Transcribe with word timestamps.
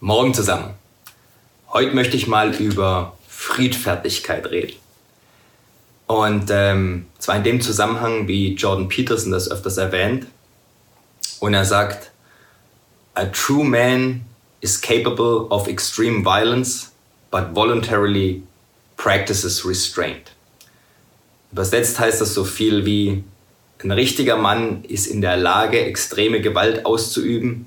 Morgen 0.00 0.32
zusammen. 0.32 0.74
Heute 1.70 1.92
möchte 1.92 2.16
ich 2.16 2.28
mal 2.28 2.54
über 2.54 3.16
Friedfertigkeit 3.26 4.46
reden. 4.48 4.76
Und 6.06 6.50
ähm, 6.52 7.06
zwar 7.18 7.34
in 7.34 7.42
dem 7.42 7.60
Zusammenhang, 7.60 8.28
wie 8.28 8.54
Jordan 8.54 8.88
Peterson 8.88 9.32
das 9.32 9.50
öfters 9.50 9.76
erwähnt. 9.76 10.26
Und 11.40 11.52
er 11.52 11.64
sagt, 11.64 12.12
A 13.14 13.24
true 13.24 13.64
man 13.64 14.20
is 14.60 14.80
capable 14.80 15.48
of 15.50 15.66
extreme 15.66 16.24
violence, 16.24 16.92
but 17.32 17.52
voluntarily 17.52 18.44
practices 18.96 19.66
restraint. 19.66 20.30
Übersetzt 21.50 21.98
heißt 21.98 22.20
das 22.20 22.34
so 22.34 22.44
viel 22.44 22.86
wie, 22.86 23.24
ein 23.82 23.90
richtiger 23.90 24.36
Mann 24.36 24.84
ist 24.84 25.08
in 25.08 25.20
der 25.22 25.36
Lage, 25.36 25.80
extreme 25.80 26.40
Gewalt 26.40 26.86
auszuüben, 26.86 27.66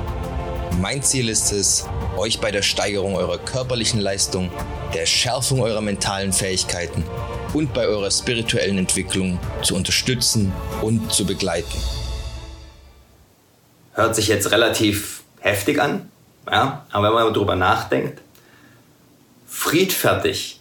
Mein 0.79 1.03
Ziel 1.03 1.29
ist 1.29 1.51
es, 1.51 1.85
euch 2.17 2.39
bei 2.39 2.51
der 2.51 2.61
Steigerung 2.61 3.15
eurer 3.15 3.37
körperlichen 3.37 3.99
Leistung, 3.99 4.51
der 4.93 5.05
Schärfung 5.05 5.61
eurer 5.61 5.81
mentalen 5.81 6.33
Fähigkeiten 6.33 7.03
und 7.53 7.73
bei 7.73 7.87
eurer 7.87 8.09
spirituellen 8.09 8.77
Entwicklung 8.77 9.39
zu 9.61 9.75
unterstützen 9.75 10.51
und 10.81 11.11
zu 11.11 11.25
begleiten. 11.25 11.77
Hört 13.93 14.15
sich 14.15 14.27
jetzt 14.27 14.51
relativ 14.51 15.23
heftig 15.39 15.81
an, 15.81 16.09
ja, 16.49 16.85
aber 16.91 17.07
wenn 17.07 17.25
man 17.25 17.33
darüber 17.33 17.55
nachdenkt, 17.55 18.21
friedfertig 19.47 20.59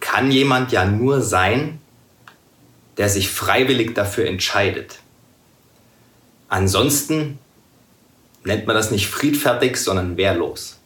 kann 0.00 0.30
jemand 0.30 0.72
ja 0.72 0.84
nur 0.84 1.20
sein, 1.20 1.80
der 2.96 3.08
sich 3.08 3.28
freiwillig 3.28 3.94
dafür 3.94 4.26
entscheidet. 4.26 4.98
Ansonsten 6.48 7.38
nennt 8.44 8.66
man 8.66 8.76
das 8.76 8.90
nicht 8.90 9.08
friedfertig, 9.08 9.76
sondern 9.76 10.16
wehrlos. 10.16 10.78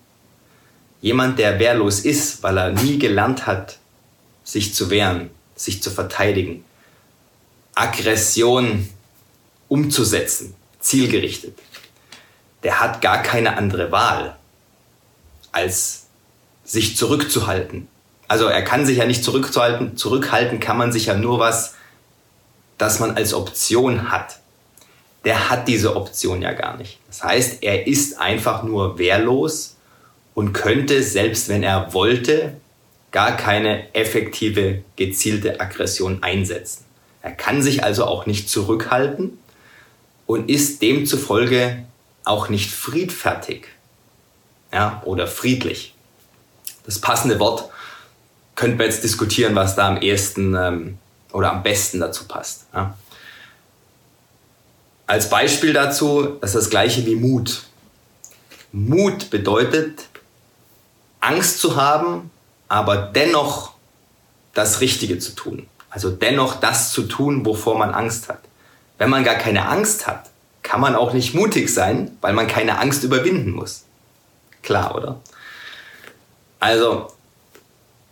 Jemand, 1.00 1.38
der 1.38 1.58
wehrlos 1.58 2.00
ist, 2.00 2.42
weil 2.42 2.58
er 2.58 2.72
nie 2.72 2.98
gelernt 2.98 3.46
hat, 3.46 3.78
sich 4.44 4.74
zu 4.74 4.90
wehren, 4.90 5.30
sich 5.54 5.82
zu 5.82 5.90
verteidigen, 5.90 6.64
Aggression 7.74 8.88
umzusetzen, 9.68 10.54
zielgerichtet, 10.80 11.58
der 12.62 12.80
hat 12.80 13.00
gar 13.00 13.22
keine 13.22 13.56
andere 13.56 13.92
Wahl, 13.92 14.36
als 15.52 16.06
sich 16.64 16.96
zurückzuhalten, 16.96 17.88
also 18.28 18.46
er 18.46 18.62
kann 18.62 18.84
sich 18.84 18.98
ja 18.98 19.06
nicht 19.06 19.24
zurückhalten. 19.24 19.96
Zurückhalten 19.96 20.60
kann 20.60 20.76
man 20.76 20.92
sich 20.92 21.06
ja 21.06 21.14
nur 21.14 21.38
was, 21.38 21.74
das 22.76 23.00
man 23.00 23.16
als 23.16 23.32
Option 23.32 24.12
hat. 24.12 24.38
Der 25.24 25.50
hat 25.50 25.68
diese 25.68 25.96
Option 25.96 26.42
ja 26.42 26.52
gar 26.52 26.76
nicht. 26.76 26.98
Das 27.08 27.22
heißt, 27.22 27.62
er 27.62 27.86
ist 27.86 28.20
einfach 28.20 28.62
nur 28.62 28.98
wehrlos 28.98 29.76
und 30.34 30.52
könnte, 30.52 31.02
selbst 31.02 31.48
wenn 31.48 31.62
er 31.62 31.92
wollte, 31.92 32.54
gar 33.10 33.36
keine 33.36 33.94
effektive, 33.94 34.82
gezielte 34.96 35.60
Aggression 35.60 36.22
einsetzen. 36.22 36.84
Er 37.22 37.32
kann 37.32 37.62
sich 37.62 37.82
also 37.82 38.04
auch 38.04 38.26
nicht 38.26 38.48
zurückhalten 38.48 39.38
und 40.26 40.48
ist 40.48 40.82
demzufolge 40.82 41.84
auch 42.24 42.48
nicht 42.48 42.70
friedfertig 42.70 43.66
ja, 44.72 45.02
oder 45.04 45.26
friedlich. 45.26 45.94
Das 46.84 47.00
passende 47.00 47.40
Wort 47.40 47.70
könnten 48.54 48.78
wir 48.78 48.86
jetzt 48.86 49.02
diskutieren, 49.02 49.54
was 49.54 49.76
da 49.76 49.88
am 49.88 50.00
ehesten 50.00 50.54
ähm, 50.54 50.98
oder 51.32 51.52
am 51.52 51.62
besten 51.62 52.00
dazu 52.00 52.26
passt. 52.26 52.66
Ja. 52.74 52.96
Als 55.08 55.30
Beispiel 55.30 55.72
dazu, 55.72 56.36
ist 56.42 56.54
das 56.54 56.68
gleiche 56.68 57.06
wie 57.06 57.16
Mut. 57.16 57.62
Mut 58.72 59.30
bedeutet, 59.30 60.06
Angst 61.20 61.60
zu 61.60 61.76
haben, 61.76 62.30
aber 62.68 62.96
dennoch 62.98 63.72
das 64.52 64.82
Richtige 64.82 65.18
zu 65.18 65.32
tun. 65.34 65.66
Also 65.88 66.10
dennoch 66.10 66.56
das 66.60 66.92
zu 66.92 67.04
tun, 67.04 67.46
wovor 67.46 67.78
man 67.78 67.94
Angst 67.94 68.28
hat. 68.28 68.40
Wenn 68.98 69.08
man 69.08 69.24
gar 69.24 69.36
keine 69.36 69.66
Angst 69.66 70.06
hat, 70.06 70.28
kann 70.62 70.82
man 70.82 70.94
auch 70.94 71.14
nicht 71.14 71.32
mutig 71.32 71.72
sein, 71.72 72.18
weil 72.20 72.34
man 72.34 72.46
keine 72.46 72.78
Angst 72.78 73.02
überwinden 73.02 73.52
muss. 73.52 73.84
Klar, 74.60 74.94
oder? 74.94 75.20
Also 76.60 77.10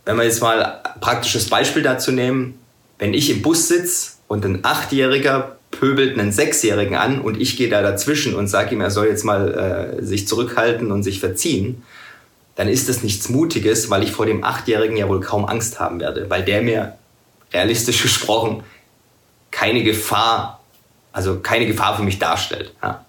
wenn 0.03 0.15
wir 0.15 0.23
jetzt 0.23 0.41
mal 0.41 0.63
ein 0.63 0.99
praktisches 0.99 1.47
Beispiel 1.47 1.83
dazu 1.83 2.11
nehmen, 2.11 2.59
wenn 2.97 3.13
ich 3.13 3.29
im 3.29 3.43
Bus 3.43 3.67
sitze 3.67 4.13
und 4.27 4.43
ein 4.45 4.65
Achtjähriger 4.65 5.56
pöbelt 5.79 6.17
einen 6.17 6.31
Sechsjährigen 6.31 6.95
an 6.95 7.21
und 7.21 7.39
ich 7.39 7.57
gehe 7.57 7.69
da 7.69 7.81
dazwischen 7.81 8.35
und 8.35 8.47
sage 8.47 8.73
ihm, 8.73 8.81
er 8.81 8.91
soll 8.91 9.07
jetzt 9.07 9.23
mal 9.23 9.99
äh, 9.99 10.03
sich 10.03 10.27
zurückhalten 10.27 10.91
und 10.91 11.03
sich 11.03 11.19
verziehen, 11.19 11.83
dann 12.55 12.67
ist 12.67 12.89
das 12.89 13.03
nichts 13.03 13.29
Mutiges, 13.29 13.89
weil 13.89 14.03
ich 14.03 14.11
vor 14.11 14.25
dem 14.25 14.43
Achtjährigen 14.43 14.97
ja 14.97 15.07
wohl 15.07 15.21
kaum 15.21 15.45
Angst 15.45 15.79
haben 15.79 15.99
werde, 15.99 16.29
weil 16.29 16.43
der 16.43 16.61
mir 16.61 16.97
realistisch 17.53 18.01
gesprochen 18.01 18.63
keine 19.51 19.83
Gefahr, 19.83 20.61
also 21.11 21.39
keine 21.39 21.67
Gefahr 21.67 21.95
für 21.95 22.03
mich 22.03 22.19
darstellt. 22.19 22.73
Ja. 22.81 23.05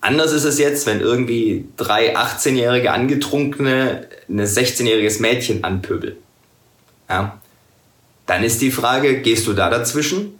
Anders 0.00 0.32
ist 0.32 0.44
es 0.44 0.58
jetzt, 0.58 0.86
wenn 0.86 1.00
irgendwie 1.00 1.66
drei 1.76 2.16
18-jährige 2.16 2.92
Angetrunkene 2.92 4.06
ein 4.28 4.40
16-jähriges 4.40 5.20
Mädchen 5.20 5.62
anpöbeln. 5.64 6.16
Ja. 7.08 7.40
Dann 8.26 8.44
ist 8.44 8.60
die 8.60 8.70
Frage, 8.70 9.20
gehst 9.20 9.46
du 9.46 9.52
da 9.52 9.70
dazwischen? 9.70 10.39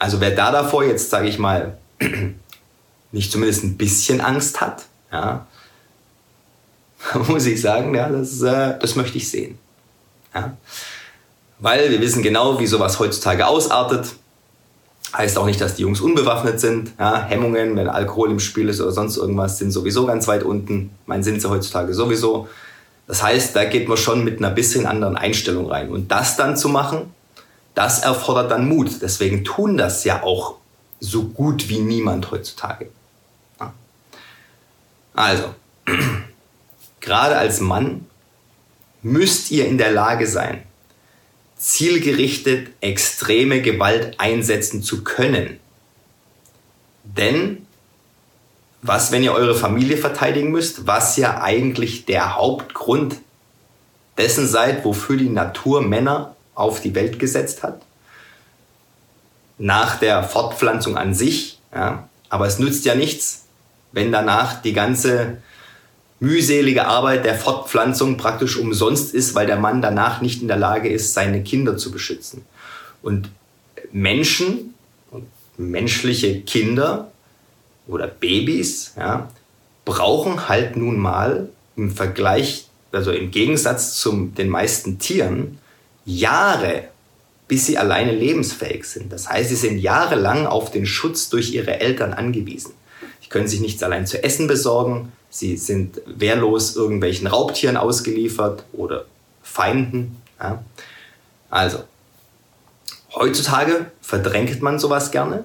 Also 0.00 0.20
wer 0.20 0.30
da 0.30 0.50
davor 0.50 0.82
jetzt, 0.82 1.10
sage 1.10 1.28
ich 1.28 1.38
mal, 1.38 1.76
nicht 3.12 3.30
zumindest 3.30 3.62
ein 3.62 3.76
bisschen 3.76 4.20
Angst 4.20 4.60
hat, 4.60 4.86
ja, 5.12 5.46
muss 7.28 7.46
ich 7.46 7.60
sagen, 7.60 7.94
ja, 7.94 8.08
das, 8.08 8.40
äh, 8.42 8.78
das 8.78 8.96
möchte 8.96 9.18
ich 9.18 9.30
sehen. 9.30 9.58
Ja. 10.34 10.56
Weil 11.58 11.90
wir 11.90 12.00
wissen 12.00 12.22
genau, 12.22 12.58
wie 12.58 12.66
sowas 12.66 12.98
heutzutage 12.98 13.46
ausartet. 13.46 14.14
Heißt 15.14 15.36
auch 15.36 15.44
nicht, 15.44 15.60
dass 15.60 15.74
die 15.74 15.82
Jungs 15.82 16.00
unbewaffnet 16.00 16.60
sind. 16.60 16.92
Ja, 16.98 17.22
Hemmungen, 17.22 17.76
wenn 17.76 17.88
Alkohol 17.88 18.30
im 18.30 18.40
Spiel 18.40 18.70
ist 18.70 18.80
oder 18.80 18.92
sonst 18.92 19.18
irgendwas, 19.18 19.58
sind 19.58 19.70
sowieso 19.70 20.06
ganz 20.06 20.26
weit 20.28 20.44
unten. 20.44 20.90
Mein 21.04 21.22
sind 21.22 21.42
sie 21.42 21.50
heutzutage 21.50 21.92
sowieso. 21.92 22.48
Das 23.06 23.22
heißt, 23.22 23.54
da 23.54 23.64
geht 23.64 23.88
man 23.88 23.98
schon 23.98 24.24
mit 24.24 24.38
einer 24.38 24.50
bisschen 24.50 24.86
anderen 24.86 25.16
Einstellung 25.16 25.66
rein. 25.70 25.90
Und 25.90 26.10
das 26.10 26.36
dann 26.36 26.56
zu 26.56 26.70
machen, 26.70 27.12
das 27.80 28.00
erfordert 28.00 28.50
dann 28.50 28.68
Mut. 28.68 29.00
Deswegen 29.00 29.42
tun 29.42 29.78
das 29.78 30.04
ja 30.04 30.22
auch 30.22 30.56
so 31.00 31.24
gut 31.24 31.70
wie 31.70 31.78
niemand 31.78 32.30
heutzutage. 32.30 32.90
Ja. 33.58 33.72
Also, 35.14 35.54
gerade 37.00 37.38
als 37.38 37.60
Mann 37.60 38.06
müsst 39.00 39.50
ihr 39.50 39.66
in 39.66 39.78
der 39.78 39.92
Lage 39.92 40.26
sein, 40.26 40.62
zielgerichtet 41.56 42.68
extreme 42.82 43.62
Gewalt 43.62 44.20
einsetzen 44.20 44.82
zu 44.82 45.02
können. 45.02 45.58
Denn 47.04 47.66
was, 48.82 49.10
wenn 49.10 49.22
ihr 49.22 49.32
eure 49.32 49.54
Familie 49.54 49.96
verteidigen 49.96 50.50
müsst, 50.50 50.86
was 50.86 51.16
ja 51.16 51.40
eigentlich 51.40 52.04
der 52.04 52.36
Hauptgrund 52.36 53.16
dessen 54.18 54.46
seid, 54.46 54.84
wofür 54.84 55.16
die 55.16 55.30
Natur 55.30 55.80
Männer 55.80 56.36
auf 56.60 56.80
die 56.80 56.94
Welt 56.94 57.18
gesetzt 57.18 57.62
hat? 57.62 57.82
Nach 59.58 59.98
der 59.98 60.22
Fortpflanzung 60.22 60.96
an 60.96 61.14
sich, 61.14 61.58
ja, 61.74 62.08
aber 62.28 62.46
es 62.46 62.58
nützt 62.58 62.84
ja 62.84 62.94
nichts, 62.94 63.44
wenn 63.92 64.12
danach 64.12 64.62
die 64.62 64.72
ganze 64.72 65.38
mühselige 66.20 66.86
Arbeit 66.86 67.24
der 67.24 67.34
Fortpflanzung 67.34 68.16
praktisch 68.16 68.56
umsonst 68.56 69.14
ist, 69.14 69.34
weil 69.34 69.46
der 69.46 69.56
Mann 69.56 69.82
danach 69.82 70.20
nicht 70.20 70.42
in 70.42 70.48
der 70.48 70.58
Lage 70.58 70.88
ist, 70.88 71.14
seine 71.14 71.42
Kinder 71.42 71.76
zu 71.76 71.90
beschützen. 71.90 72.44
Und 73.02 73.30
Menschen, 73.90 74.74
menschliche 75.56 76.42
Kinder 76.42 77.10
oder 77.88 78.06
Babys, 78.06 78.92
ja, 78.96 79.30
brauchen 79.84 80.48
halt 80.48 80.76
nun 80.76 80.98
mal 80.98 81.48
im 81.76 81.90
Vergleich, 81.90 82.66
also 82.92 83.10
im 83.12 83.30
Gegensatz 83.30 83.94
zu 83.96 84.30
den 84.36 84.50
meisten 84.50 84.98
Tieren, 84.98 85.58
Jahre, 86.18 86.84
bis 87.48 87.66
sie 87.66 87.78
alleine 87.78 88.12
lebensfähig 88.12 88.84
sind. 88.84 89.12
Das 89.12 89.28
heißt, 89.28 89.48
sie 89.48 89.56
sind 89.56 89.78
jahrelang 89.78 90.46
auf 90.46 90.70
den 90.70 90.86
Schutz 90.86 91.30
durch 91.30 91.52
ihre 91.52 91.80
Eltern 91.80 92.12
angewiesen. 92.12 92.72
Sie 93.20 93.28
können 93.28 93.48
sich 93.48 93.60
nichts 93.60 93.82
allein 93.82 94.06
zu 94.06 94.22
essen 94.22 94.46
besorgen, 94.46 95.12
Sie 95.30 95.56
sind 95.56 96.02
wehrlos 96.06 96.74
irgendwelchen 96.74 97.28
Raubtieren 97.28 97.76
ausgeliefert 97.76 98.64
oder 98.72 99.04
Feinden. 99.42 100.20
Ja. 100.40 100.64
Also, 101.48 101.84
heutzutage 103.14 103.86
verdrängt 104.02 104.60
man 104.60 104.80
sowas 104.80 105.12
gerne 105.12 105.44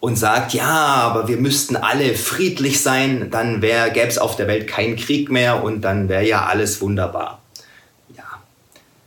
und 0.00 0.16
sagt, 0.16 0.52
ja, 0.52 0.66
aber 0.66 1.26
wir 1.26 1.38
müssten 1.38 1.76
alle 1.76 2.14
friedlich 2.14 2.82
sein, 2.82 3.30
dann 3.30 3.62
gäbe 3.62 4.00
es 4.00 4.18
auf 4.18 4.36
der 4.36 4.46
Welt 4.46 4.66
keinen 4.66 4.96
Krieg 4.96 5.30
mehr 5.30 5.64
und 5.64 5.80
dann 5.80 6.10
wäre 6.10 6.26
ja 6.26 6.44
alles 6.44 6.82
wunderbar. 6.82 7.41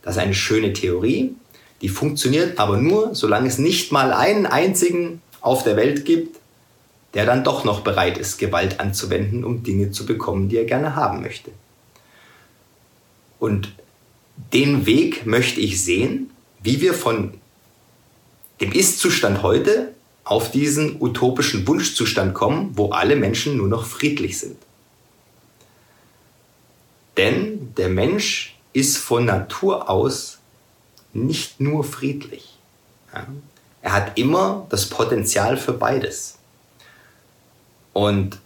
Das 0.06 0.14
ist 0.14 0.22
eine 0.22 0.34
schöne 0.34 0.72
Theorie, 0.72 1.34
die 1.82 1.88
funktioniert 1.88 2.60
aber 2.60 2.76
nur, 2.76 3.16
solange 3.16 3.48
es 3.48 3.58
nicht 3.58 3.90
mal 3.90 4.12
einen 4.12 4.46
einzigen 4.46 5.20
auf 5.40 5.64
der 5.64 5.74
Welt 5.74 6.04
gibt, 6.04 6.38
der 7.14 7.26
dann 7.26 7.42
doch 7.42 7.64
noch 7.64 7.80
bereit 7.80 8.16
ist, 8.16 8.38
Gewalt 8.38 8.78
anzuwenden, 8.78 9.44
um 9.44 9.64
Dinge 9.64 9.90
zu 9.90 10.06
bekommen, 10.06 10.48
die 10.48 10.58
er 10.58 10.64
gerne 10.64 10.94
haben 10.94 11.22
möchte. 11.22 11.50
Und 13.40 13.72
den 14.52 14.86
Weg 14.86 15.26
möchte 15.26 15.58
ich 15.58 15.82
sehen, 15.82 16.30
wie 16.62 16.80
wir 16.80 16.94
von 16.94 17.34
dem 18.60 18.70
Ist-Zustand 18.70 19.42
heute 19.42 19.92
auf 20.22 20.52
diesen 20.52 21.02
utopischen 21.02 21.66
Wunschzustand 21.66 22.32
kommen, 22.32 22.70
wo 22.74 22.90
alle 22.90 23.16
Menschen 23.16 23.56
nur 23.56 23.66
noch 23.66 23.84
friedlich 23.84 24.38
sind. 24.38 24.56
Denn 27.16 27.74
der 27.76 27.88
Mensch 27.88 28.55
ist 28.76 28.98
von 28.98 29.24
Natur 29.24 29.88
aus 29.88 30.36
nicht 31.14 31.60
nur 31.60 31.82
friedlich. 31.82 32.58
Ja. 33.14 33.26
Er 33.80 33.92
hat 33.94 34.18
immer 34.18 34.66
das 34.68 34.90
Potenzial 34.90 35.56
für 35.56 35.72
beides. 35.72 36.36
Und 37.94 38.38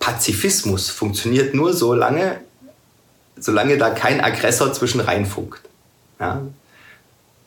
Pazifismus 0.00 0.90
funktioniert 0.90 1.54
nur 1.54 1.74
so 1.74 1.94
lange, 1.94 2.40
solange 3.38 3.78
da 3.78 3.90
kein 3.90 4.20
Aggressor 4.20 4.72
zwischen 4.72 5.00
reinfunkt. 5.00 5.60
Ja. 6.18 6.42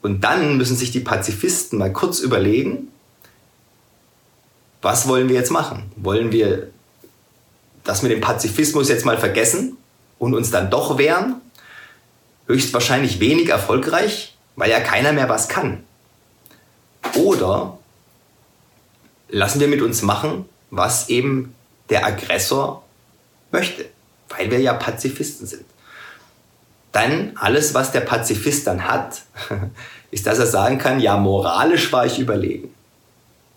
Und 0.02 0.24
dann 0.24 0.56
müssen 0.56 0.78
sich 0.78 0.92
die 0.92 1.02
Pazifisten 1.02 1.80
mal 1.80 1.92
kurz 1.92 2.20
überlegen, 2.20 2.88
was 4.82 5.10
wollen 5.10 5.28
wir 5.28 5.36
jetzt 5.36 5.52
machen? 5.52 5.92
Wollen 5.98 6.32
wir 6.32 6.70
das 7.84 8.04
mit 8.04 8.14
dem 8.14 8.22
Pazifismus 8.22 8.88
jetzt 8.88 9.06
mal 9.06 9.18
vergessen 9.18 9.76
und 10.20 10.36
uns 10.36 10.52
dann 10.52 10.70
doch 10.70 11.00
wehren? 11.00 11.42
Höchstwahrscheinlich 12.46 13.20
wenig 13.20 13.50
erfolgreich, 13.50 14.38
weil 14.56 14.70
ja 14.70 14.80
keiner 14.80 15.12
mehr 15.12 15.30
was 15.30 15.50
kann. 15.50 15.84
Oder 17.16 17.78
lassen 19.30 19.60
wir 19.60 19.68
mit 19.68 19.82
uns 19.82 20.04
machen, 20.04 20.46
was 20.70 21.10
eben 21.10 21.56
der 21.90 22.06
Aggressor 22.06 22.84
möchte, 23.52 23.86
weil 24.30 24.52
wir 24.52 24.60
ja 24.60 24.74
Pazifisten 24.74 25.48
sind 25.48 25.66
dann 26.92 27.34
alles, 27.36 27.74
was 27.74 27.92
der 27.92 28.02
Pazifist 28.02 28.68
dann 28.68 28.86
hat, 28.86 29.22
ist, 30.12 30.26
dass 30.26 30.40
er 30.40 30.48
sagen 30.48 30.78
kann, 30.78 31.00
ja, 31.00 31.18
moralisch 31.18 31.92
war 31.92 32.06
ich 32.06 32.20
überlegen. 32.20 32.74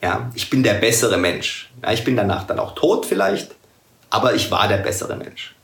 Ja, 0.02 0.30
ich 0.34 0.50
bin 0.50 0.62
der 0.62 0.74
bessere 0.74 1.16
Mensch. 1.16 1.70
Ja, 1.82 1.92
ich 1.92 2.04
bin 2.04 2.16
danach 2.16 2.46
dann 2.46 2.58
auch 2.58 2.74
tot 2.74 3.06
vielleicht, 3.06 3.52
aber 4.10 4.34
ich 4.34 4.50
war 4.50 4.68
der 4.68 4.78
bessere 4.78 5.16
Mensch. 5.16 5.54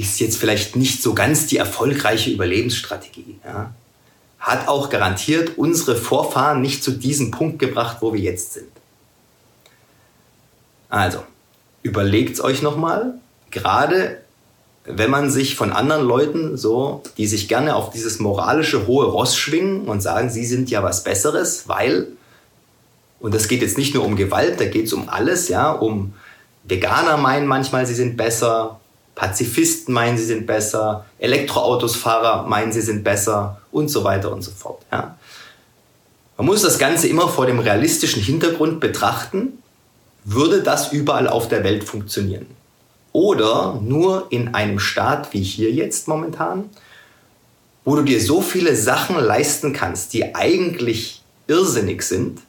Ist 0.00 0.18
jetzt 0.18 0.38
vielleicht 0.38 0.76
nicht 0.76 1.02
so 1.02 1.12
ganz 1.12 1.46
die 1.46 1.58
erfolgreiche 1.58 2.30
Überlebensstrategie. 2.30 3.38
Ja. 3.44 3.74
Hat 4.38 4.66
auch 4.66 4.88
garantiert 4.88 5.58
unsere 5.58 5.94
Vorfahren 5.94 6.62
nicht 6.62 6.82
zu 6.82 6.92
diesem 6.92 7.30
Punkt 7.30 7.58
gebracht, 7.58 7.98
wo 8.00 8.14
wir 8.14 8.20
jetzt 8.20 8.54
sind. 8.54 8.70
Also, 10.88 11.22
überlegt 11.82 12.40
euch 12.40 12.62
nochmal, 12.62 13.12
gerade 13.50 14.22
wenn 14.84 15.10
man 15.10 15.30
sich 15.30 15.54
von 15.54 15.70
anderen 15.70 16.06
Leuten 16.06 16.56
so, 16.56 17.02
die 17.18 17.26
sich 17.26 17.46
gerne 17.46 17.76
auf 17.76 17.90
dieses 17.90 18.20
moralische 18.20 18.86
hohe 18.86 19.04
Ross 19.04 19.36
schwingen 19.36 19.82
und 19.82 20.00
sagen, 20.00 20.30
sie 20.30 20.46
sind 20.46 20.70
ja 20.70 20.82
was 20.82 21.04
Besseres, 21.04 21.68
weil, 21.68 22.06
und 23.20 23.34
das 23.34 23.48
geht 23.48 23.60
jetzt 23.60 23.76
nicht 23.76 23.94
nur 23.94 24.06
um 24.06 24.16
Gewalt, 24.16 24.58
da 24.60 24.64
geht 24.64 24.86
es 24.86 24.94
um 24.94 25.10
alles, 25.10 25.48
ja, 25.48 25.70
um 25.70 26.14
Veganer 26.64 27.18
meinen 27.18 27.46
manchmal, 27.46 27.84
sie 27.84 27.94
sind 27.94 28.16
besser, 28.16 28.79
Pazifisten 29.14 29.92
meinen, 29.92 30.16
sie 30.16 30.24
sind 30.24 30.46
besser, 30.46 31.04
Elektroautosfahrer 31.18 32.46
meinen, 32.46 32.72
sie 32.72 32.80
sind 32.80 33.04
besser 33.04 33.60
und 33.70 33.88
so 33.88 34.04
weiter 34.04 34.32
und 34.32 34.42
so 34.42 34.50
fort. 34.50 34.82
Ja. 34.90 35.16
Man 36.36 36.46
muss 36.46 36.62
das 36.62 36.78
Ganze 36.78 37.08
immer 37.08 37.28
vor 37.28 37.46
dem 37.46 37.58
realistischen 37.58 38.22
Hintergrund 38.22 38.80
betrachten, 38.80 39.62
würde 40.24 40.62
das 40.62 40.92
überall 40.92 41.28
auf 41.28 41.48
der 41.48 41.64
Welt 41.64 41.84
funktionieren 41.84 42.46
oder 43.12 43.80
nur 43.82 44.26
in 44.30 44.54
einem 44.54 44.78
Staat 44.78 45.32
wie 45.32 45.42
hier 45.42 45.72
jetzt 45.72 46.08
momentan, 46.08 46.70
wo 47.84 47.96
du 47.96 48.02
dir 48.02 48.20
so 48.20 48.40
viele 48.40 48.76
Sachen 48.76 49.16
leisten 49.16 49.72
kannst, 49.72 50.12
die 50.12 50.34
eigentlich 50.34 51.22
irrsinnig 51.46 52.02
sind 52.02 52.40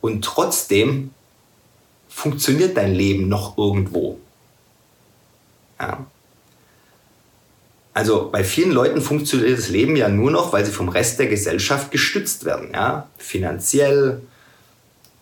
und 0.00 0.24
trotzdem 0.24 1.10
funktioniert 2.08 2.76
dein 2.76 2.94
Leben 2.94 3.28
noch 3.28 3.58
irgendwo. 3.58 4.18
Ja. 5.80 6.06
Also 7.94 8.28
bei 8.30 8.44
vielen 8.44 8.70
Leuten 8.70 9.00
funktioniert 9.00 9.58
das 9.58 9.70
Leben 9.70 9.96
ja 9.96 10.08
nur 10.08 10.30
noch, 10.30 10.52
weil 10.52 10.64
sie 10.64 10.70
vom 10.70 10.88
Rest 10.88 11.18
der 11.18 11.26
Gesellschaft 11.26 11.90
gestützt 11.90 12.44
werden, 12.44 12.70
ja, 12.72 13.08
finanziell 13.16 14.20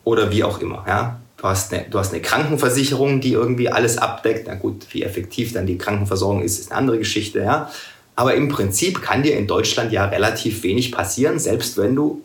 oder 0.04 0.30
wie 0.30 0.44
auch 0.44 0.60
immer, 0.60 0.84
ja. 0.86 1.20
Du 1.38 1.44
hast, 1.44 1.72
eine, 1.72 1.84
du 1.88 1.98
hast 1.98 2.12
eine 2.12 2.22
Krankenversicherung, 2.22 3.20
die 3.20 3.32
irgendwie 3.32 3.68
alles 3.68 3.98
abdeckt. 3.98 4.46
Na 4.46 4.54
gut, 4.54 4.86
wie 4.92 5.02
effektiv 5.02 5.52
dann 5.52 5.66
die 5.66 5.76
Krankenversorgung 5.76 6.42
ist, 6.42 6.58
ist 6.58 6.70
eine 6.70 6.78
andere 6.78 6.98
Geschichte, 6.98 7.40
ja. 7.40 7.70
Aber 8.14 8.34
im 8.34 8.48
Prinzip 8.48 9.02
kann 9.02 9.22
dir 9.22 9.36
in 9.36 9.46
Deutschland 9.46 9.92
ja 9.92 10.06
relativ 10.06 10.62
wenig 10.62 10.92
passieren, 10.92 11.38
selbst 11.38 11.76
wenn 11.76 11.94
du 11.94 12.22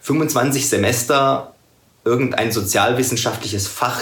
25 0.00 0.68
Semester 0.68 1.54
irgendein 2.04 2.52
sozialwissenschaftliches 2.52 3.66
Fach 3.66 4.00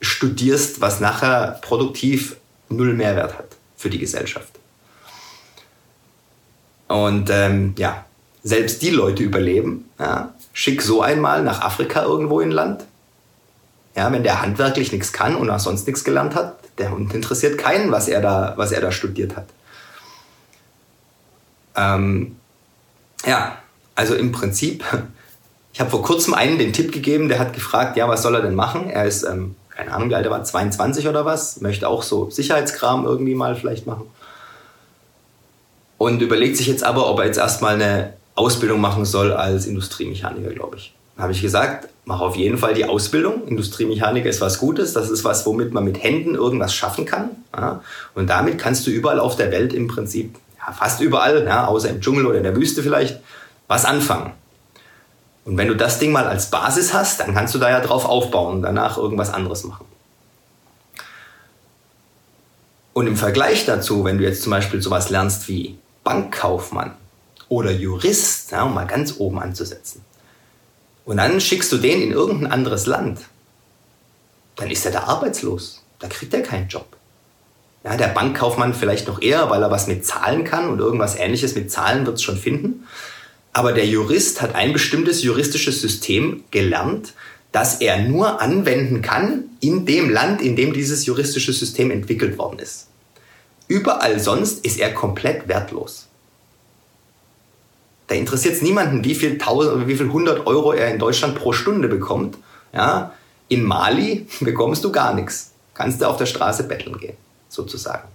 studierst, 0.00 0.80
was 0.80 1.00
nachher 1.00 1.58
produktiv 1.62 2.36
null 2.70 2.94
Mehrwert 2.94 3.36
hat 3.36 3.56
für 3.76 3.90
die 3.90 3.98
Gesellschaft. 3.98 4.58
Und 6.88 7.30
ähm, 7.30 7.74
ja, 7.78 8.04
selbst 8.42 8.82
die 8.82 8.90
Leute 8.90 9.22
überleben. 9.22 9.88
Ja. 9.98 10.34
Schick 10.52 10.82
so 10.82 11.02
einmal 11.02 11.42
nach 11.42 11.60
Afrika 11.60 12.02
irgendwo 12.02 12.40
in 12.40 12.50
Land. 12.50 12.84
Ja, 13.94 14.10
wenn 14.12 14.22
der 14.22 14.42
handwerklich 14.42 14.92
nichts 14.92 15.12
kann 15.12 15.36
und 15.36 15.50
auch 15.50 15.58
sonst 15.58 15.86
nichts 15.86 16.04
gelernt 16.04 16.34
hat, 16.34 16.56
der 16.78 16.90
Hund 16.90 17.12
interessiert 17.14 17.58
keinen, 17.58 17.92
was 17.92 18.08
er 18.08 18.20
da, 18.20 18.54
was 18.56 18.72
er 18.72 18.80
da 18.80 18.90
studiert 18.90 19.36
hat. 19.36 19.46
Ähm, 21.76 22.36
ja, 23.24 23.58
also 23.94 24.14
im 24.14 24.32
Prinzip, 24.32 24.84
ich 25.72 25.80
habe 25.80 25.90
vor 25.90 26.02
kurzem 26.02 26.34
einen 26.34 26.58
den 26.58 26.72
Tipp 26.72 26.92
gegeben, 26.92 27.28
der 27.28 27.38
hat 27.38 27.52
gefragt, 27.52 27.96
ja, 27.96 28.08
was 28.08 28.22
soll 28.22 28.34
er 28.34 28.42
denn 28.42 28.54
machen? 28.54 28.90
Er 28.90 29.04
ist, 29.04 29.22
ähm, 29.24 29.56
keine 29.80 29.94
Ahnung, 29.94 30.10
wie 30.10 30.14
alt 30.14 30.26
er 30.26 30.30
war, 30.30 30.44
22 30.44 31.08
oder 31.08 31.24
was, 31.24 31.62
möchte 31.62 31.88
auch 31.88 32.02
so 32.02 32.28
Sicherheitskram 32.28 33.06
irgendwie 33.06 33.34
mal 33.34 33.56
vielleicht 33.56 33.86
machen. 33.86 34.04
Und 35.96 36.20
überlegt 36.20 36.58
sich 36.58 36.66
jetzt 36.66 36.84
aber, 36.84 37.08
ob 37.08 37.18
er 37.18 37.26
jetzt 37.26 37.38
erstmal 37.38 37.74
eine 37.74 38.12
Ausbildung 38.34 38.80
machen 38.80 39.04
soll 39.04 39.32
als 39.32 39.66
Industriemechaniker, 39.66 40.50
glaube 40.50 40.76
ich 40.76 40.94
habe 41.20 41.32
ich 41.32 41.42
gesagt, 41.42 41.88
mach 42.04 42.20
auf 42.20 42.36
jeden 42.36 42.56
Fall 42.56 42.74
die 42.74 42.86
Ausbildung. 42.86 43.46
Industriemechaniker 43.46 44.28
ist 44.28 44.40
was 44.40 44.58
Gutes. 44.58 44.94
Das 44.94 45.10
ist 45.10 45.24
was, 45.24 45.44
womit 45.46 45.72
man 45.72 45.84
mit 45.84 46.02
Händen 46.02 46.34
irgendwas 46.34 46.74
schaffen 46.74 47.04
kann. 47.04 47.30
Ja? 47.54 47.82
Und 48.14 48.30
damit 48.30 48.58
kannst 48.58 48.86
du 48.86 48.90
überall 48.90 49.20
auf 49.20 49.36
der 49.36 49.50
Welt 49.50 49.74
im 49.74 49.86
Prinzip, 49.86 50.34
ja, 50.58 50.72
fast 50.72 51.00
überall, 51.00 51.44
ja, 51.44 51.66
außer 51.66 51.90
im 51.90 52.00
Dschungel 52.00 52.26
oder 52.26 52.38
in 52.38 52.44
der 52.44 52.56
Wüste 52.56 52.82
vielleicht, 52.82 53.20
was 53.68 53.84
anfangen. 53.84 54.32
Und 55.44 55.56
wenn 55.56 55.68
du 55.68 55.76
das 55.76 55.98
Ding 55.98 56.12
mal 56.12 56.26
als 56.26 56.50
Basis 56.50 56.92
hast, 56.92 57.20
dann 57.20 57.34
kannst 57.34 57.54
du 57.54 57.58
da 57.58 57.70
ja 57.70 57.80
drauf 57.80 58.04
aufbauen 58.04 58.56
und 58.56 58.62
danach 58.62 58.98
irgendwas 58.98 59.32
anderes 59.32 59.64
machen. 59.64 59.86
Und 62.92 63.06
im 63.06 63.16
Vergleich 63.16 63.66
dazu, 63.66 64.04
wenn 64.04 64.18
du 64.18 64.24
jetzt 64.24 64.42
zum 64.42 64.50
Beispiel 64.50 64.82
sowas 64.82 65.10
lernst 65.10 65.48
wie 65.48 65.78
Bankkaufmann 66.04 66.94
oder 67.48 67.70
Jurist, 67.70 68.50
ja, 68.50 68.64
um 68.64 68.74
mal 68.74 68.86
ganz 68.86 69.14
oben 69.18 69.38
anzusetzen, 69.38 70.04
und 71.04 71.16
dann 71.16 71.40
schickst 71.40 71.72
du 71.72 71.78
den 71.78 72.02
in 72.02 72.12
irgendein 72.12 72.52
anderes 72.52 72.86
Land. 72.86 73.20
Dann 74.56 74.70
ist 74.70 74.84
er 74.84 74.92
da 74.92 75.04
arbeitslos. 75.04 75.82
Da 75.98 76.08
kriegt 76.08 76.34
er 76.34 76.42
keinen 76.42 76.68
Job. 76.68 76.86
Ja, 77.82 77.96
der 77.96 78.08
Bankkaufmann 78.08 78.74
vielleicht 78.74 79.08
noch 79.08 79.22
eher, 79.22 79.48
weil 79.48 79.62
er 79.62 79.70
was 79.70 79.86
mit 79.86 80.04
Zahlen 80.04 80.44
kann 80.44 80.68
und 80.68 80.78
irgendwas 80.78 81.16
ähnliches 81.16 81.54
mit 81.54 81.70
Zahlen 81.72 82.04
wird 82.04 82.16
es 82.16 82.22
schon 82.22 82.36
finden. 82.36 82.86
Aber 83.52 83.72
der 83.72 83.86
Jurist 83.86 84.42
hat 84.42 84.54
ein 84.54 84.72
bestimmtes 84.72 85.22
juristisches 85.22 85.80
System 85.80 86.44
gelernt, 86.50 87.14
das 87.52 87.80
er 87.80 87.98
nur 87.98 88.40
anwenden 88.40 89.02
kann 89.02 89.44
in 89.60 89.86
dem 89.86 90.08
Land, 90.08 90.40
in 90.40 90.54
dem 90.56 90.72
dieses 90.72 91.06
juristische 91.06 91.52
System 91.52 91.90
entwickelt 91.90 92.38
worden 92.38 92.60
ist. 92.60 92.86
Überall 93.66 94.18
sonst 94.20 94.64
ist 94.64 94.78
er 94.78 94.92
komplett 94.92 95.48
wertlos. 95.48 96.06
Da 98.06 98.16
interessiert 98.16 98.54
es 98.54 98.62
niemanden, 98.62 99.04
wie 99.04 99.14
viel 99.14 99.38
tausend 99.38 99.86
wie 99.86 99.96
viel 99.96 100.10
hundert 100.10 100.46
Euro 100.46 100.72
er 100.72 100.90
in 100.90 100.98
Deutschland 100.98 101.36
pro 101.36 101.52
Stunde 101.52 101.86
bekommt. 101.86 102.36
Ja, 102.72 103.14
in 103.48 103.62
Mali 103.62 104.26
bekommst 104.40 104.82
du 104.82 104.90
gar 104.90 105.14
nichts. 105.14 105.52
Kannst 105.74 106.00
du 106.00 106.08
auf 106.08 106.16
der 106.16 106.26
Straße 106.26 106.64
betteln 106.64 106.98
gehen, 106.98 107.16
sozusagen. 107.48 108.08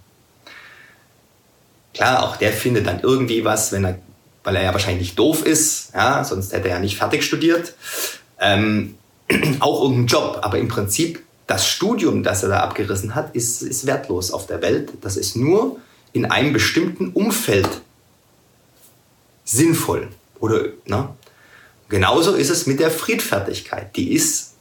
Klar, 1.94 2.24
auch 2.24 2.36
der 2.36 2.52
findet 2.52 2.86
dann 2.86 3.00
irgendwie 3.00 3.42
was, 3.42 3.72
wenn 3.72 3.84
er, 3.84 3.98
weil 4.46 4.54
er 4.54 4.62
ja 4.62 4.72
wahrscheinlich 4.72 5.16
doof 5.16 5.44
ist, 5.44 5.92
ja, 5.92 6.22
sonst 6.22 6.52
hätte 6.52 6.68
er 6.68 6.76
ja 6.76 6.80
nicht 6.80 6.96
fertig 6.96 7.24
studiert. 7.24 7.74
Ähm, 8.38 8.94
auch 9.58 9.82
irgendeinen 9.82 10.06
Job, 10.06 10.38
aber 10.42 10.58
im 10.58 10.68
Prinzip 10.68 11.20
das 11.48 11.66
Studium, 11.66 12.22
das 12.22 12.44
er 12.44 12.50
da 12.50 12.60
abgerissen 12.60 13.16
hat, 13.16 13.34
ist, 13.34 13.60
ist 13.62 13.86
wertlos 13.86 14.30
auf 14.30 14.46
der 14.46 14.62
Welt. 14.62 14.92
Das 15.00 15.16
ist 15.16 15.34
nur 15.34 15.80
in 16.12 16.26
einem 16.26 16.52
bestimmten 16.52 17.08
Umfeld 17.08 17.68
sinnvoll. 19.44 20.10
Oder, 20.38 20.66
ne? 20.86 21.08
Genauso 21.88 22.34
ist 22.34 22.50
es 22.50 22.68
mit 22.68 22.78
der 22.78 22.92
Friedfertigkeit. 22.92 23.96
Die 23.96 24.12
ist 24.12 24.52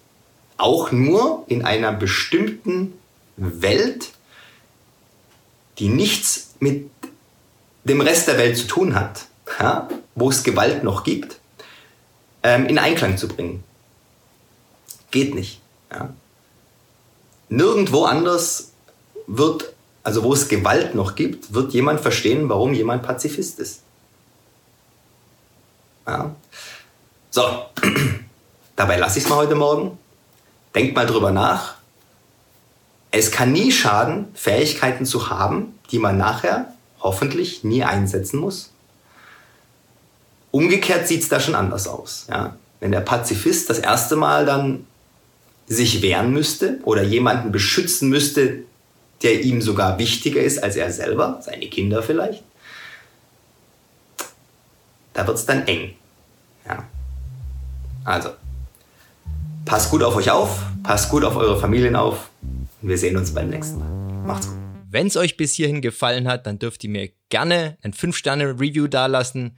auch 0.58 0.92
nur 0.92 1.44
in 1.48 1.63
einer 1.63 1.94
bestimmten 1.94 2.94
Welt, 3.38 4.13
die 5.77 5.89
nichts 5.89 6.56
mit 6.60 6.89
dem 7.84 8.01
Rest 8.01 8.27
der 8.27 8.39
Welt 8.39 8.58
zu 8.58 8.65
tun 8.65 8.96
hat, 8.96 9.27
ja, 9.60 9.88
wo 10.16 10.30
es 10.30 10.44
Gewalt 10.44 10.84
noch 10.84 11.04
gibt, 11.04 11.40
ähm, 12.44 12.68
in 12.68 12.78
Einklang 12.78 13.18
zu 13.18 13.28
bringen. 13.28 13.64
Geht 15.12 15.36
nicht. 15.36 15.62
Ja. 15.92 16.14
Nirgendwo 17.50 18.06
anders 18.06 18.72
wird, 19.28 19.74
also 20.04 20.24
wo 20.24 20.34
es 20.34 20.48
Gewalt 20.48 20.96
noch 20.96 21.16
gibt, 21.16 21.54
wird 21.54 21.74
jemand 21.74 22.02
verstehen, 22.02 22.50
warum 22.50 22.74
jemand 22.74 23.04
Pazifist 23.04 23.60
ist. 23.60 23.82
Ja. 26.08 26.36
So, 27.32 27.66
dabei 28.76 28.98
lasse 28.98 29.20
ich 29.20 29.26
es 29.26 29.30
mal 29.30 29.38
heute 29.38 29.56
Morgen. 29.56 29.98
Denkt 30.74 30.96
mal 30.96 31.06
drüber 31.06 31.32
nach. 31.32 31.76
Es 33.12 33.32
kann 33.32 33.54
nie 33.54 33.72
schaden, 33.72 34.28
Fähigkeiten 34.34 35.06
zu 35.06 35.30
haben, 35.30 35.80
die 35.92 36.00
man 36.00 36.18
nachher 36.18 36.74
hoffentlich 37.00 37.64
nie 37.64 37.84
einsetzen 37.84 38.40
muss. 38.40 38.72
Umgekehrt 40.56 41.06
sieht 41.06 41.22
es 41.22 41.28
da 41.28 41.42
schon 41.42 41.54
anders 41.54 41.86
aus. 41.86 42.28
Ja? 42.30 42.56
Wenn 42.80 42.94
der 42.94 43.02
Pazifist 43.02 43.70
das 43.70 43.78
erste 43.78 44.16
Mal 44.16 44.46
dann 44.46 44.88
sich 45.68 46.02
wehren 46.02 46.32
müsste 46.32 46.80
oder 46.86 47.04
jemanden 47.04 47.52
beschützen 47.52 48.08
müsste, 48.08 48.60
der 49.22 49.42
ihm 49.42 49.62
sogar 49.62 50.00
wichtiger 50.00 50.42
ist 50.42 50.64
als 50.64 50.78
er 50.78 50.94
selber, 50.94 51.42
seine 51.44 51.68
Kinder 51.68 52.02
vielleicht, 52.02 52.42
da 55.12 55.28
wird 55.28 55.38
es 55.38 55.46
dann 55.46 55.68
eng. 55.68 55.94
Ja. 56.66 56.86
Also, 58.06 58.30
passt 59.66 59.92
gut 59.92 60.04
auf 60.04 60.16
euch 60.16 60.32
auf, 60.32 60.64
passt 60.84 61.10
gut 61.10 61.26
auf 61.26 61.36
eure 61.36 61.60
Familien 61.60 61.98
auf 61.98 62.30
und 62.82 62.88
wir 62.88 62.98
sehen 62.98 63.18
uns 63.18 63.34
beim 63.34 63.50
nächsten 63.50 63.80
Mal. 63.80 63.90
Macht's 64.26 64.48
gut. 64.48 64.56
Wenn 64.90 65.08
es 65.08 65.18
euch 65.18 65.36
bis 65.36 65.54
hierhin 65.54 65.82
gefallen 65.82 66.30
hat, 66.30 66.48
dann 66.48 66.60
dürft 66.60 66.82
ihr 66.86 66.90
mir 66.90 67.10
gerne 67.28 67.78
ein 67.82 67.92
5-Sterne-Review 67.92 68.88
dalassen, 68.88 69.58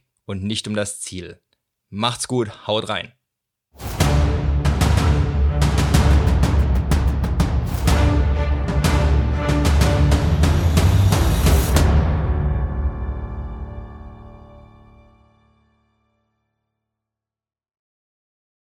und 0.25 0.43
nicht 0.43 0.67
um 0.67 0.75
das 0.75 0.99
Ziel. 1.01 1.41
Macht's 1.89 2.27
gut, 2.27 2.67
haut 2.67 2.89
rein. 2.89 3.13